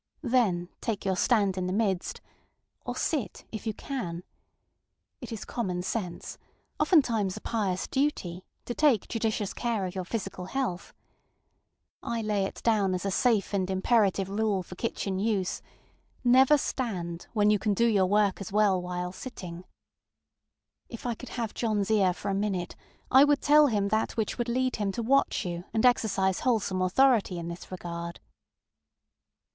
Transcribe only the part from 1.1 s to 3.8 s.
stand in the midstŌĆöor sit, if you